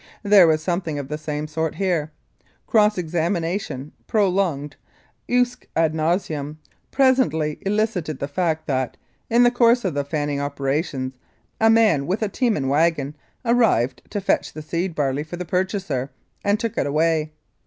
[0.23, 2.11] There was something of the same sort here.
[2.65, 4.75] Cross examination, prolonged
[5.29, 6.57] usque ad nauseam,
[6.89, 8.97] presently elicited the fact that,
[9.29, 11.13] in the course of the fanning operations,
[11.59, 15.45] a man with a team and wagon arrived to fetch the seed barley for the
[15.45, 16.09] purchaser,
[16.43, 17.33] and took it away.